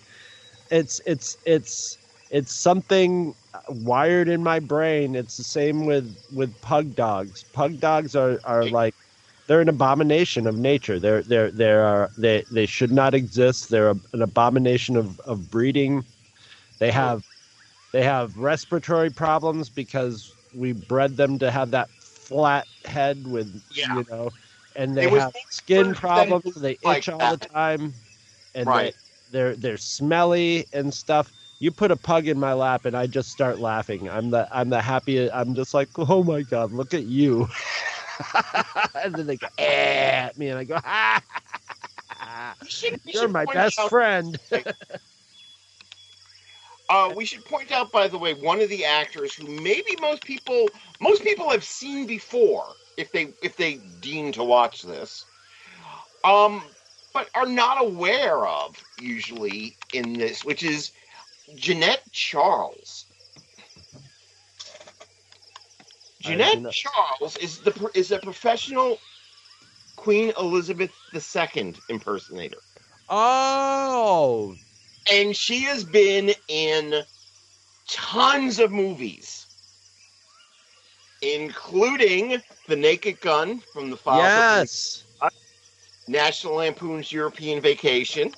[0.70, 1.98] it's it's it's
[2.32, 3.36] it's something
[3.70, 5.16] wired in my brain.
[5.16, 7.46] It's the same with with pug dogs.
[7.54, 8.96] Pug dogs are are like
[9.48, 11.00] they're an abomination of nature.
[11.00, 13.70] They're they're they are uh, they they should not exist.
[13.70, 16.06] They're a, an abomination of of breeding.
[16.80, 17.24] They have
[17.92, 23.88] they have respiratory problems because we bred them to have that flat head with Yeah.
[23.90, 24.34] you know
[24.76, 26.56] and they have skin problems.
[26.56, 27.96] They like itch all the time
[28.56, 28.88] and Right.
[28.88, 28.94] they,
[29.32, 33.30] they're they're smelly and stuff you put a pug in my lap and I just
[33.30, 34.10] start laughing.
[34.10, 35.32] I'm the I'm the happy.
[35.32, 37.48] I'm just like, oh my god, look at you.
[38.96, 41.22] and then they go eh, at me, and I go, ah,
[42.64, 44.38] We should- we you're my best out- friend.
[46.90, 50.26] Uh, we should point out, by the way, one of the actors who maybe most
[50.26, 50.68] people
[51.00, 55.28] most people have seen before, if they if they deem to watch this,
[56.26, 56.62] um,
[57.14, 60.92] but are not aware of usually in this, which is
[61.56, 63.06] Jeanette Charles.
[66.20, 69.00] Jeanette Charles is the is a professional
[69.96, 72.60] Queen Elizabeth II impersonator
[73.12, 74.56] oh,
[75.12, 77.04] and she has been in
[77.88, 79.46] tons of movies,
[81.22, 85.32] including The Naked Gun from the Files yes.
[86.08, 88.34] National Lampoon's European Vacation.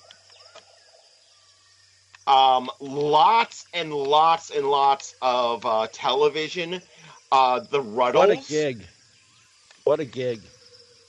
[2.28, 6.82] Um, lots and lots and lots of uh, television.
[7.32, 8.14] Uh, the Rutles.
[8.16, 8.86] What a gig!
[9.84, 10.42] What a gig!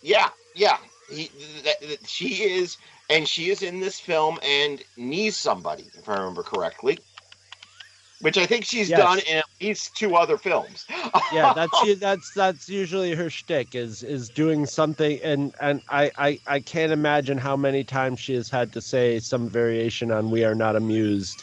[0.03, 0.79] Yeah, yeah.
[1.11, 1.31] He,
[1.64, 2.77] that, that- she is,
[3.11, 6.98] and she is in this film and needs somebody, if I remember correctly.
[8.25, 8.99] Which I think she's Yes.
[9.01, 10.87] done in at least two other films.
[11.31, 16.41] Yeah, that's that's that's usually her shtick is is doing something, and and I, I
[16.47, 20.43] I can't imagine how many times she has had to say some variation on "We
[20.43, 21.43] are not amused."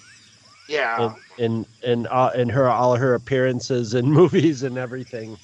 [0.67, 1.13] yeah.
[1.37, 5.37] in in in, uh, in her all her appearances in movies and everything.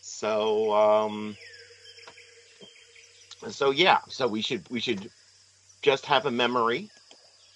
[0.00, 1.36] So, um,
[3.48, 3.98] so yeah.
[4.08, 5.08] So we should we should
[5.82, 6.90] just have a memory.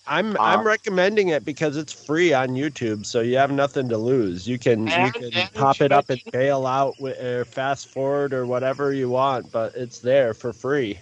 [0.06, 3.96] I'm Uh, I'm recommending it because it's free on YouTube, so you have nothing to
[3.98, 4.48] lose.
[4.48, 8.44] You can you can pop it up and bail out wi- or fast forward or
[8.46, 10.98] whatever you want, but it's there for free.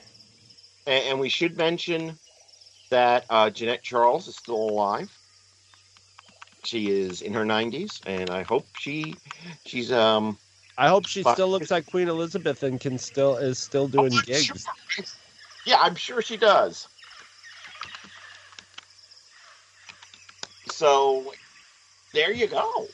[0.86, 2.18] And, and we should mention
[2.90, 5.10] that uh, Jeanette Charles is still alive.
[6.64, 9.14] She is in her 90s, and I hope she
[9.64, 10.36] she's um
[10.76, 14.12] I hope she But- still looks like Queen Elizabeth and can still is still doing
[14.14, 14.44] Oh, gigs.
[14.44, 15.04] sure.
[15.64, 16.86] Yeah, I'm sure she does.
[20.80, 21.34] So
[22.14, 22.88] there you go.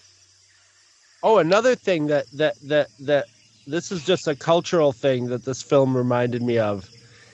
[1.23, 3.29] Oh, another thing that that that that
[3.65, 6.91] this is just a cultural thing that this film reminded me of,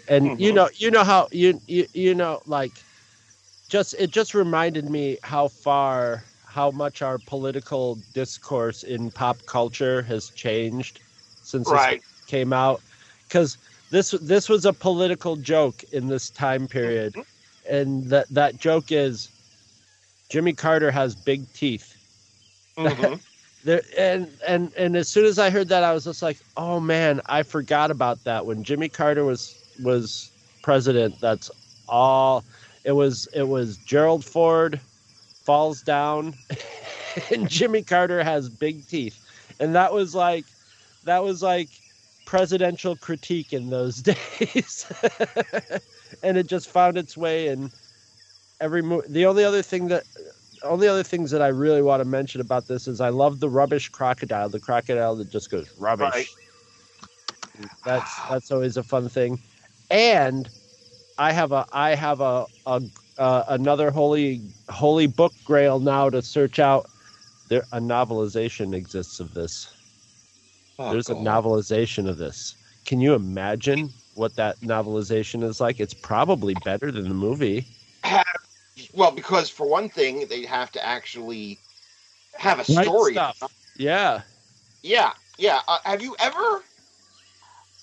[0.09, 0.57] and you Mhm.
[0.57, 2.85] know, you know how you you you know like,
[3.71, 10.03] just it just reminded me how far how much our political discourse in pop culture
[10.03, 11.01] has changed
[11.41, 11.89] since this
[12.27, 12.83] came out,
[13.27, 13.57] because
[13.89, 17.17] this this was a political joke in this time period,
[17.67, 19.32] and that that joke is,
[20.33, 21.95] Jimmy Carter has big teeth
[22.78, 23.20] Mhm.
[23.64, 26.80] There and and and as soon as I heard that, I was just like, "Oh
[26.80, 29.55] man, I forgot about that." When Jimmy Carter was
[29.85, 31.49] was president, that's
[31.89, 32.45] all.
[32.83, 34.80] It was it was Gerald Ford
[35.45, 36.35] falls down,
[37.30, 39.20] and Jimmy Carter has big teeth,
[39.61, 40.47] and that was like
[41.05, 41.68] that was like
[42.24, 44.87] presidential critique in those days,
[46.24, 47.70] and it just found its way in
[48.63, 49.09] every movie.
[49.09, 50.05] The only other thing that
[50.63, 53.49] only other things that I really want to mention about this is I love the
[53.49, 56.13] rubbish crocodile, the crocodile that just goes rubbish.
[56.13, 56.27] Right.
[57.85, 59.39] That's that's always a fun thing,
[59.91, 60.49] and
[61.19, 62.83] I have a I have a, a
[63.19, 64.41] uh, another holy
[64.71, 66.89] holy book grail now to search out.
[67.49, 69.75] There a novelization exists of this.
[70.79, 72.57] Oh, There's a novelization of this.
[72.87, 75.81] Can you imagine what that novelization is like?
[75.81, 77.67] It's probably better than the movie.
[78.95, 81.59] Well, because for one thing, they have to actually
[82.35, 83.14] have a Write story.
[83.14, 83.37] stuff.
[83.77, 84.23] Yeah.
[84.83, 85.61] Yeah, yeah.
[85.68, 86.64] Uh, have you ever?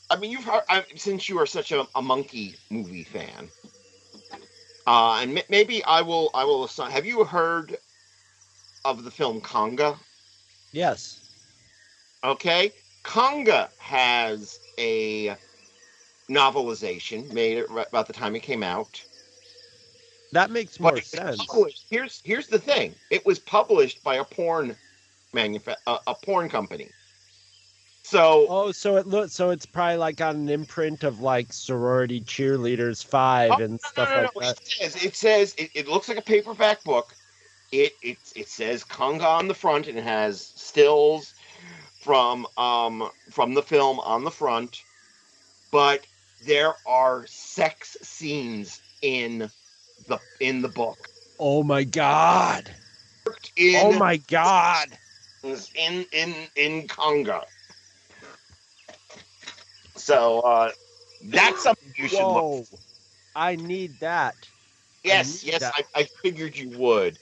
[0.10, 3.50] I mean, you've heard I, since you are such a, a monkey movie fan,
[4.88, 6.30] uh, and m- maybe I will.
[6.34, 6.92] I will assign.
[6.92, 7.78] Have you heard
[8.86, 9.98] of the film Konga?
[10.72, 11.22] Yes.
[12.24, 12.74] Okay,
[13.04, 15.36] Konga has a
[16.30, 19.04] novelization made about the time it came out.
[20.32, 21.42] That makes more sense.
[21.90, 22.94] Here's here's the thing.
[23.10, 24.76] It was published by a porn
[25.34, 26.90] manufa- uh, a porn company.
[28.04, 32.22] So Oh, so it looks so it's probably like on an imprint of like sorority
[32.22, 34.62] cheerleaders five Oh, and no, stuff no, no, like that.
[34.62, 37.16] It says it says it, it looks like a paperback book.
[37.72, 41.34] It it it says Konga on the front and it has stills
[42.02, 44.84] from um from the film on the front,
[45.72, 46.06] but
[46.46, 49.50] there are sex scenes in
[50.10, 51.08] the in the book.
[51.40, 52.70] Oh my god.
[53.56, 54.98] In Oh my god.
[55.44, 57.46] in in in Konga.
[59.96, 60.72] So uh
[61.24, 62.46] that's something you should look.
[62.46, 62.66] Whoa.
[63.36, 64.50] I need that.
[65.04, 65.74] Yes, need yes, that.
[65.96, 67.18] I, I figured you would.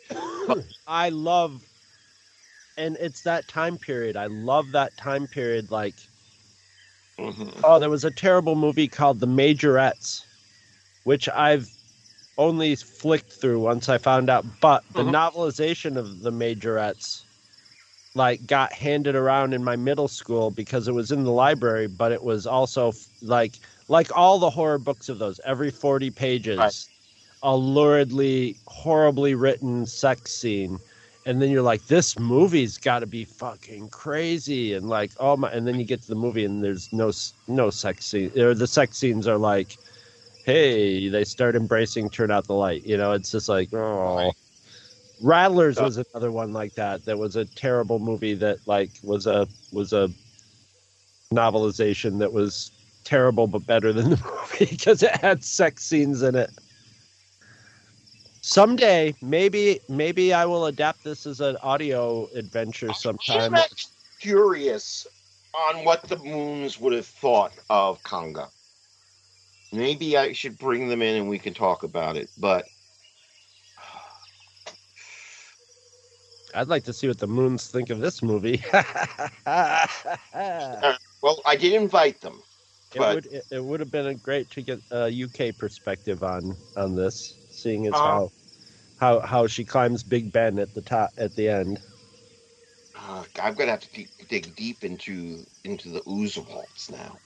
[0.88, 1.62] I love
[2.78, 4.16] and it's that time period.
[4.16, 5.96] I love that time period like
[7.20, 7.52] Mhm.
[7.64, 10.26] Oh, there was a terrible movie called The Majorettes,
[11.04, 11.77] which I've
[12.38, 14.46] only flicked through once I found out.
[14.62, 15.12] But the Mhm.
[15.12, 17.24] novelization of The Majorettes,
[18.16, 22.12] like, got handed around in my middle school because it was in the library, but
[22.12, 26.58] it was also f- like, like all the horror books of those, every forty pages,
[26.58, 26.86] Right.
[27.44, 30.80] a luridly, horribly written sex scene
[31.28, 35.52] and then you're like this movie's got to be fucking crazy and like oh my
[35.52, 37.12] and then you get to the movie and there's no
[37.48, 39.78] no sex scene or the sex scenes are like
[40.48, 44.32] hey they start embracing turn out the light you know it's just like oh
[45.22, 49.28] rattlers So- was another one like that that was a terrible movie that like was
[49.28, 50.10] a was a
[51.34, 52.72] novelization that was
[53.04, 54.16] terrible but better than the
[54.52, 56.50] movie because it had sex scenes in it.
[58.42, 63.54] Someday maybe maybe i will adapt this as an audio adventure sometime.
[63.54, 63.64] I'm
[64.22, 65.06] curious
[65.54, 68.48] on what the moons would have thought of Konga.
[69.78, 72.30] Maybe I should bring them in and we can talk about it.
[72.40, 72.66] But
[76.56, 78.74] i'd like to see what the moons think of this movie it
[81.22, 82.42] well, I did invite them.
[82.96, 86.96] But- would it, it would have been great to get a uk perspective on on
[86.96, 88.32] this seeing as Uh, how
[89.00, 91.80] how how she climbs big ben at the top at the end
[92.96, 97.18] Uh, I'm gonna have to dig deep into into the ooze waltz now.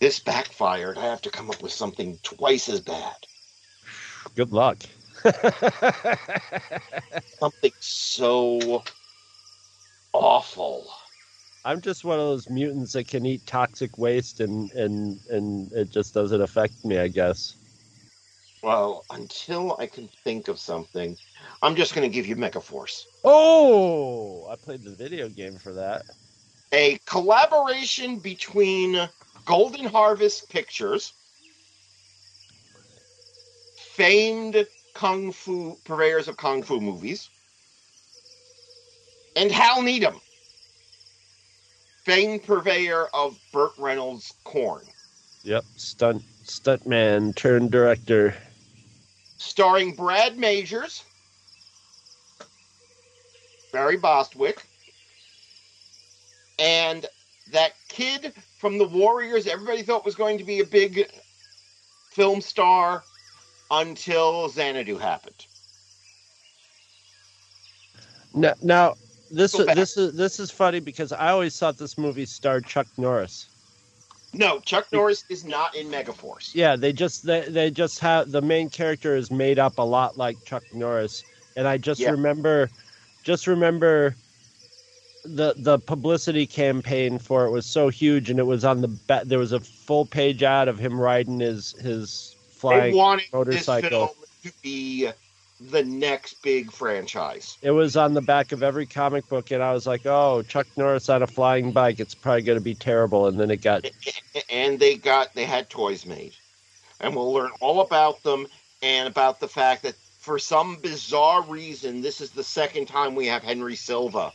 [0.00, 0.98] This backfired.
[0.98, 3.16] I have to come up with something twice as bad.
[4.34, 4.78] good luck
[7.38, 8.82] Something so
[10.12, 10.86] awful.
[11.64, 15.90] I'm just one of those mutants that can eat toxic waste and and and it
[15.90, 17.56] just doesn't affect me, I guess.
[18.62, 21.16] Well, until I can think of something,
[21.62, 23.04] I'm just going to give you Megaforce.
[23.22, 26.04] Oh, I played the video game for that.
[26.72, 29.08] A collaboration between
[29.44, 31.12] Golden Harvest Pictures,
[33.76, 37.28] famed kung fu purveyors of kung fu movies,
[39.36, 40.20] and Hal Needham,
[42.04, 44.86] famed purveyor of Burt Reynolds' Corn,
[45.42, 48.34] Yep, stunt stuntman turned director.
[49.38, 51.04] starring Brad Majors,
[53.72, 54.64] Barry Bostwick,
[56.58, 57.06] and
[57.52, 59.46] that kid from the Warriors.
[59.46, 61.10] Everybody thought was going to be a big
[62.10, 63.02] film star
[63.70, 65.46] until Xanadu happened.
[68.34, 68.94] Now, now
[69.30, 72.86] this is this is this is funny because I always thought this movie starred Chuck
[72.96, 73.48] Norris.
[74.32, 76.54] No, Chuck Norris is not in Megaforce.
[76.54, 80.18] Yeah, they just they, they just have the main character is made up a lot
[80.18, 81.24] like Chuck Norris,
[81.56, 82.10] and I just Yeah.
[82.10, 82.68] remember,
[83.22, 84.16] just remember,
[85.24, 89.22] the the publicity campaign for it was so huge, and it was on the ba-
[89.24, 92.96] there was a full page ad of him riding his his They flying.
[92.96, 93.88] wanted motorcycle.
[93.90, 94.08] this film
[94.44, 95.10] to be
[95.70, 97.56] the next big franchise.
[97.62, 100.66] It was on the back of every comic book, and I was like, "Oh, Chuck
[100.76, 102.00] Norris on a flying bike!
[102.00, 103.88] It's probably going to be terrible." And then it got
[104.50, 106.32] and they got they had toys made
[107.00, 108.46] and we'll learn all about them
[108.82, 113.26] and about the fact that for some bizarre reason this is the second time we
[113.26, 114.32] have henry silva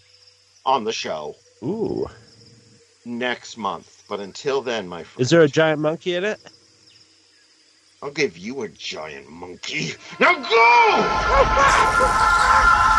[0.65, 2.07] on the show ooh.
[3.05, 6.39] next month but until then my friend Is there a giant monkey in it?
[8.01, 10.49] i'll give you a giant monkey now go